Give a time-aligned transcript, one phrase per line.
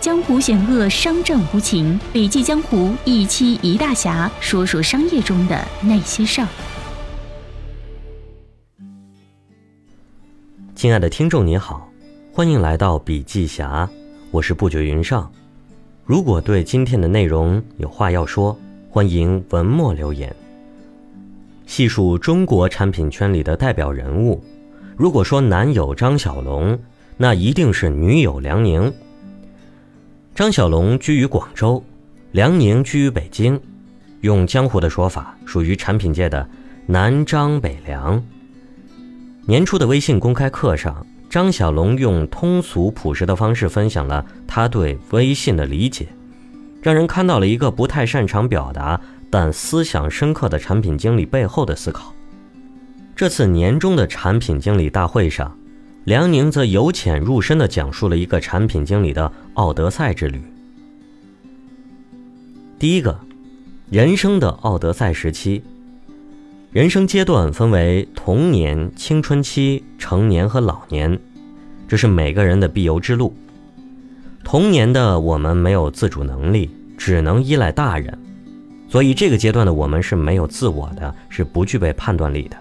[0.00, 2.00] 江湖险恶，商战无情。
[2.10, 6.48] 笔记江湖一期一大侠，说说商业中的那些事儿。
[10.74, 11.86] 亲爱的听众你好，
[12.32, 13.86] 欢迎来到笔记侠，
[14.30, 15.30] 我是不觉云上。
[16.06, 18.58] 如果对今天的内容有话要说，
[18.88, 20.34] 欢迎文末留言。
[21.66, 24.42] 细数中国产品圈里的代表人物，
[24.96, 26.78] 如果说男友张小龙，
[27.18, 28.90] 那一定是女友梁宁。
[30.34, 31.84] 张小龙居于广州，
[32.32, 33.60] 梁宁居于北京，
[34.22, 36.48] 用江湖的说法，属于产品界的
[36.86, 38.22] 南张北梁。
[39.46, 46.08] 年初的微信公开课上，张小龙用通俗朴实的方式分享了他对微信的理解，
[46.80, 52.14] 让人看到了一个不太擅长表达但思想深刻的产品经理背后的思考。
[53.14, 55.54] 这次年终的产品经理大会上。
[56.04, 60.42] 梁宁则由浅入深地讲述了一个产品经理的奥德赛之旅。
[62.78, 63.20] 第一个，
[63.90, 65.62] 人生的奥德赛时期。
[66.72, 71.18] 人生阶段分为童年、青春期、成年和老年，
[71.86, 73.34] 这是每个人的必由之路。
[74.42, 78.16] 童年的我们没有自主能力，只能依赖大人，
[78.88, 82.56] 所以这个阶段的我们是没有自我的，是不具备判断力的。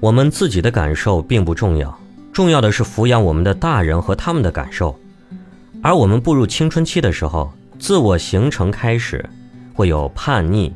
[0.00, 1.96] 我们自己的感受并不重要。
[2.38, 4.96] 重要的是抚养我们的大人和他们的感受，
[5.82, 9.28] 而我们步入青春期的时候，自我形成开始，
[9.74, 10.72] 会有叛逆。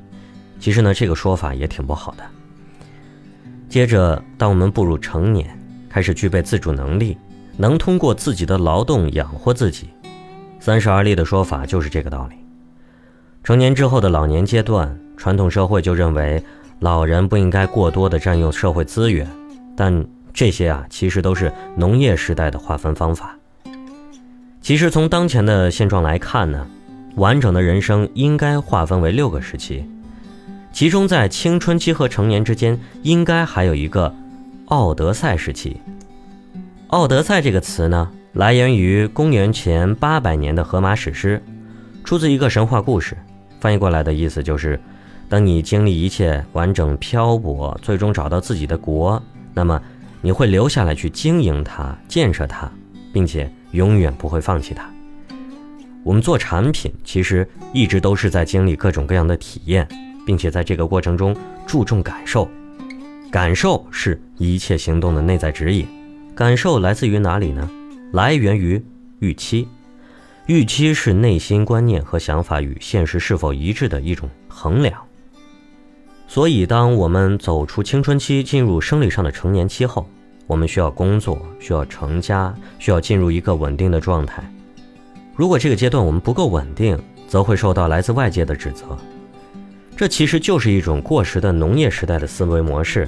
[0.59, 2.25] 其实呢，这个说法也挺不好的。
[3.69, 5.57] 接着，当我们步入成年，
[5.89, 7.17] 开始具备自主能力，
[7.57, 9.89] 能通过自己的劳动养活自己。
[10.59, 12.35] 三十而立的说法就是这个道理。
[13.45, 16.43] 成年之后的老年阶段，传统社会就认为
[16.81, 19.31] 老人不应该过多的占用社会资源，
[19.77, 20.05] 但。
[20.35, 23.37] 这些啊，其实都是农业时代的划分方法。
[24.63, 26.67] 其实从当前的现状来看呢，
[27.17, 29.85] 完整的人生应该划分为六个时期，
[30.73, 34.15] 其中在青春期和成年之间，应该还有一个
[34.67, 35.77] 奥德赛时期。
[36.89, 41.43] 奥德赛这个词呢，来源于公元前八百年的荷马史诗，
[42.05, 43.17] 出自一个神话故事，
[43.61, 44.81] 翻译过来的意思就是：
[45.29, 49.23] 当你经历一切完整漂泊，最终找到自己的国，
[49.53, 49.81] 那么。
[50.25, 52.71] 你会留下来去经营它、建设它，
[53.13, 54.89] 并且永远不会放弃它。
[56.05, 59.87] 我们做产品，其实一直都是在经历各种各样的体验，
[60.25, 62.49] 并且在这个过程中注重感受。
[63.31, 65.87] 感受是一切行动的内在指引。
[66.35, 67.69] 感受来自于哪里呢？
[68.13, 68.83] 来源于
[69.19, 69.67] 预期。
[70.47, 75.01] 预期是内心观念和想法与现实是否一致的一种衡量。
[76.33, 80.09] 所以，当我们走出青春期，进入生理上的成年期后，
[80.47, 84.43] 我们需要工作，需要成家，需要进入一个稳定的状态。
[85.37, 86.99] 如果这个阶段我们不够稳定，
[87.29, 88.97] 则会受到来自外界的指责。
[89.95, 93.07] 这其实就是一种过时的农业时代的思维模式，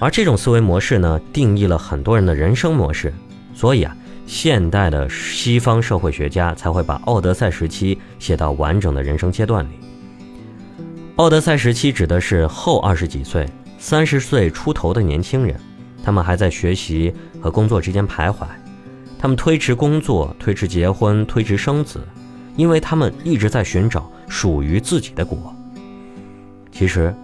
[0.00, 3.12] 而这种思维模式呢，定义了很多人的人生模式。
[3.54, 9.70] 所以啊，现代的西方社会学家才会把奥德赛时期写到完整的人生阶段里。
[11.16, 15.58] 奥德赛时期指的是后二十几岁、三十岁出头的年轻人，
[16.04, 17.10] 他们还在学习
[17.40, 18.46] 和工作之间徘徊，
[19.18, 22.06] 他们推迟工作、推迟结婚、推迟生子，
[22.54, 25.38] 因为他们一直在寻找属于自己的国。
[26.70, 27.14] 其实，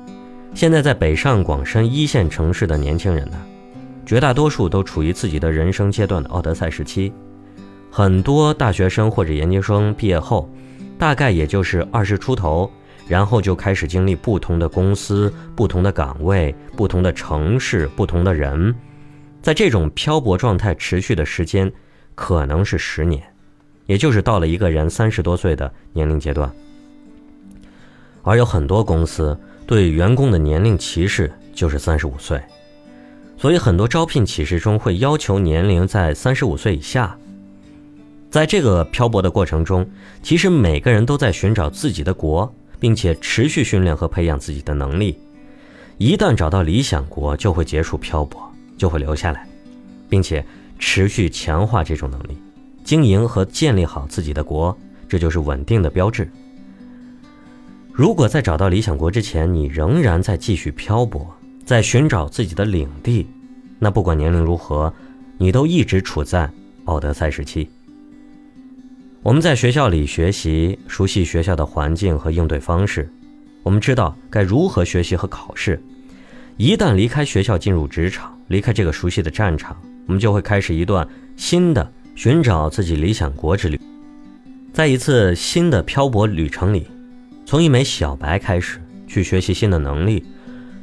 [0.54, 3.36] 现在在北上广深一线城市的年轻人呢，
[4.06, 7.12] 绝大多数都处于自己的人生阶段的奥德赛时期，
[7.90, 10.48] 很多大学生或者研究生毕业后，
[10.96, 12.72] 大概也就是二十出头。
[13.08, 18.74] 然后就开始经历不同的公司、不同的岗位、不同的城市、不同的人，
[19.42, 21.70] 在这种漂泊状态持续的时间，
[22.14, 23.22] 可能是十年，
[23.86, 26.50] 也就是到了一个人三十多岁的年龄阶段。
[28.22, 32.40] 而有很多公司对员工的年龄歧视就是三十五岁，
[33.36, 37.18] 所以很多招聘启事中会要求年龄在三十五岁以下。
[38.30, 39.86] 在这个漂泊的过程中，
[40.22, 42.50] 其实每个人都在寻找自己的国。
[42.82, 45.16] 并且持续训练和培养自己的能力，
[45.98, 48.42] 一旦找到理想国，就会结束漂泊，
[48.76, 49.46] 就会留下来，
[50.08, 50.44] 并且
[50.80, 52.36] 持续强化这种能力，
[52.82, 54.76] 经营和建立好自己的国，
[55.08, 56.28] 这就是稳定的标志。
[57.92, 61.24] 如果在找到理想国之前，你仍然在继续漂泊，
[61.64, 63.28] 在寻找自己的领地，
[63.78, 64.92] 那不管年龄如何，
[65.38, 66.50] 你都一直处在
[66.86, 67.70] 奥德赛时期。
[69.22, 73.08] 我们在学校里学习，熟悉学校的环境和应对方式，
[73.62, 75.80] 我们知道该如何学习和考试。
[76.56, 79.76] 一旦离开学校，进入职场，离开这个熟悉的战场，
[80.08, 83.80] 我们就会开始一段新的寻找自己理想国之旅。
[84.72, 86.88] 在一次新的漂泊旅程里，
[87.46, 90.24] 从一枚小白开始，去学习新的能力，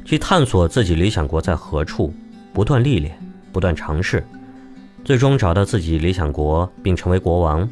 [0.02, 2.10] 去探索自己理想国在何处，
[2.54, 3.14] 不断历练，
[3.52, 4.24] 不断尝试，
[5.04, 7.68] 最终找到自己理想国并成为国王。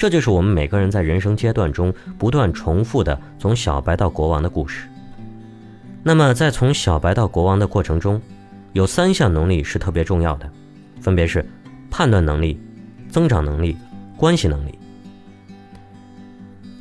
[0.00, 4.88] 这就是我们每个人在人生阶段中不断重复的从小白到国王的故事。
[6.02, 8.18] 那么，在从小白到国王的过程中，
[8.72, 10.50] 有三项能力是特别重要的，
[11.02, 11.46] 分别是
[11.90, 12.58] 判断能力、
[13.10, 13.76] 增长能力、
[14.16, 14.78] 关系能力。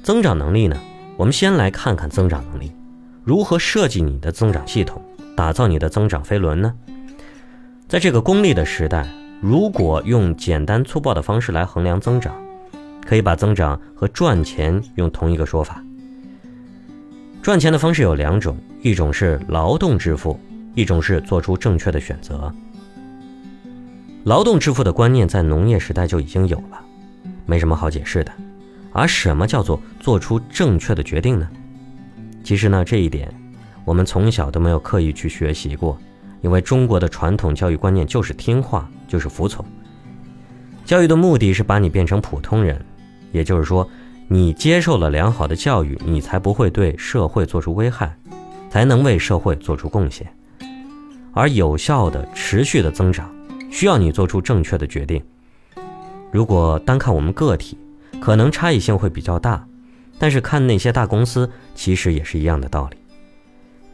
[0.02, 0.78] 增长能力呢？
[1.18, 2.72] 我们先来看看增长能力，
[3.26, 5.02] 如何设计你的增长系统，
[5.36, 6.74] 打造你的增长飞轮呢？
[7.90, 9.06] 在这个功利的时代，
[9.42, 12.34] 如果用简单粗暴的方式来衡量增长，
[13.10, 15.84] 可以把增长和赚钱用同一个说法。
[17.42, 20.40] 赚钱的方式有两种，一种是劳动致富，
[20.76, 22.54] 一种是做出正确的选择。
[24.26, 26.80] 劳动致富的观念在农业时代就已经有了，
[27.48, 28.32] 没什么好解释的。
[28.92, 31.50] 而什么叫做做出正确的决定呢？
[32.44, 33.34] 其实呢，这一点
[33.86, 35.98] 我们从小都没有刻意去学习过，
[36.42, 39.66] 因为中国的传统教育观念就是听话，就是服从。
[40.86, 42.80] 教育的目的是把你变成普通人。
[43.32, 43.88] 也就是说，
[44.28, 48.16] 你接受了良好的教育，你才不会对社会做出危害，
[48.70, 50.32] 才能为社会做出贡献。
[51.34, 53.34] 而有效的、持续的增长，
[53.72, 55.24] 需要你做出正确的决定。
[56.32, 57.78] 如果单看我们个体，
[58.20, 59.66] 可能差异性会比较大，
[60.18, 62.98] 但是看那些大公司，其实也是一样的道理。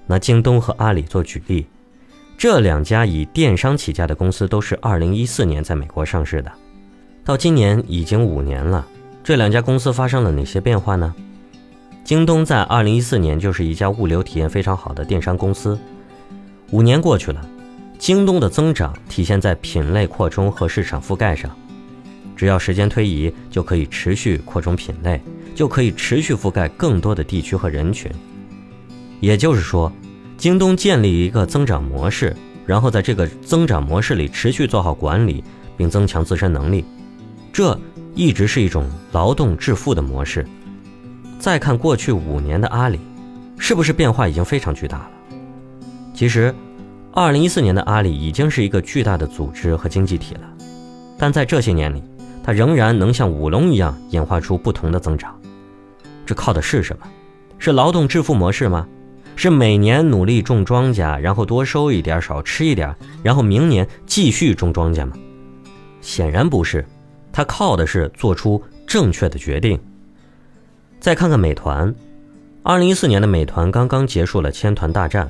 [0.07, 1.65] 拿京东和阿里做举例，
[2.37, 6.51] 这两家以电商起家的公司，都是2014年在美国上市的，
[7.23, 8.85] 到今年已经五年了。
[9.25, 11.11] 这两家公司发生了哪些变化呢？
[12.03, 15.79] 京东在二零一四年就是一家物流体验非常好的电商公司。
[16.69, 17.43] 五年过去了，
[17.97, 21.49] 京东的增长体现在品类扩充和市场覆盖上。
[22.35, 25.19] 只要时间推移，就可以持续扩充品类，
[25.55, 28.11] 就可以持续覆盖更多的地区和人群。
[29.21, 29.91] 也就是说，
[30.37, 35.43] 京东建立一个增长模式，然后在这个增长模式里持续做好管理，
[35.75, 36.85] 并增强自身能力。
[37.51, 37.75] 这。
[38.15, 40.45] 一直是一种劳动致富的模式。
[41.37, 42.99] 再看过去五年的阿里，
[43.59, 45.09] 是不是变化已经非常巨大了？
[46.13, 46.55] 其实，
[47.11, 50.41] 二零一四年的阿里已经是一个巨大的组织和经济体了，
[51.17, 52.01] 但在这些年里，
[52.41, 55.37] 它仍然能像舞龙一样演化出不同的增长。
[56.25, 57.05] 这靠的是什么？
[57.59, 58.87] 是劳动致富模式吗？
[59.35, 65.11] 是每年努力种庄稼，然后多收一点，少吃一点，然后明年继续种庄稼吗？
[65.99, 66.85] 显然不是。
[67.35, 69.77] 它靠的是做出正确的决定。
[71.01, 71.93] 再看看美团，
[72.63, 75.29] 二零一四年的美团刚刚结束了千团大战，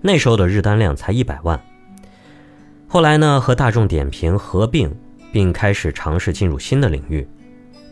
[0.00, 1.60] 那时候的日单量才一百万。
[2.86, 4.88] 后来呢，和大众点评合并，
[5.32, 7.26] 并开始尝试进入新的领域。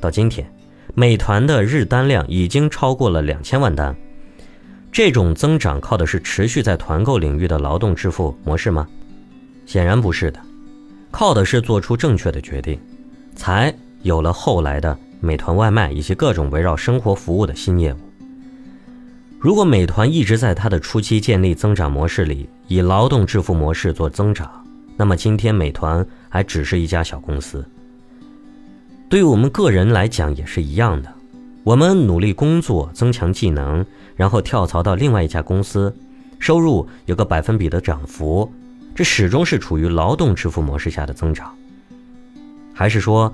[0.01, 0.49] 到今天，
[0.95, 3.93] 美团的日单量已经超过了两千万单。
[4.93, 8.87] 这种增长靠的是持续在团购领域的劳动致富模式吗？
[9.67, 10.39] 显然不是的，
[11.11, 12.81] 靠的是做出正确的决定。
[13.35, 17.97] 才有了后来的美团外卖以及各种围绕生活服务的新业务。
[19.39, 24.51] 如果美团一直在它的初期建立增长模式里，以劳动致富模式做增长，
[24.97, 27.65] 那么今天美团还只是一家小公司。
[29.09, 31.11] 对于我们个人来讲也是一样的，
[31.65, 35.95] 我们努力工作，增强技能，然后跳槽到另外一家公司，
[36.39, 38.53] 收入有个百分比的涨幅，
[38.95, 41.51] 这始终是处于劳动致富模式下的增长。
[42.81, 43.31] 还是说，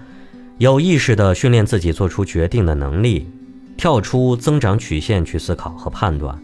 [0.58, 3.30] 有意识地训练自己做出决定的能力，
[3.76, 6.36] 跳出增长曲线去思考和判断，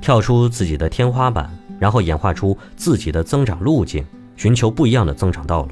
[0.00, 1.48] 跳出自己的天花板，
[1.78, 4.04] 然后演化出自己的增长路径，
[4.36, 5.68] 寻求不一样的增长道路。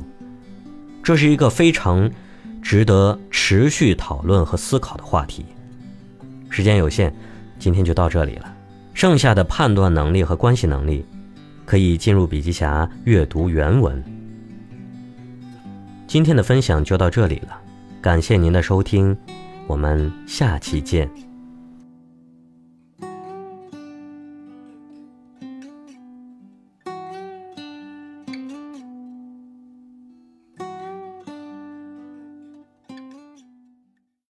[1.03, 2.09] 这是一个非常
[2.63, 5.45] 值得持续讨论和思考的话题。
[6.49, 7.13] 时间有限，
[7.59, 8.55] 今天就到这里了。
[8.95, 11.05] 剩下的判断能力和关系能力，
[11.65, 14.16] 可以进入笔记侠阅读原文。
[16.07, 17.61] 今天的分享就到这里了，
[18.01, 19.17] 感谢您的收听，
[19.67, 21.26] 我们下期见。